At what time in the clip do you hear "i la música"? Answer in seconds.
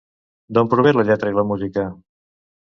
1.35-1.87